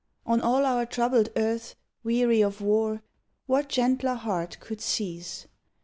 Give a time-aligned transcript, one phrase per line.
[0.25, 3.03] On all our troubled earth, Weary of war,
[3.45, 5.45] what gentler heart could cease?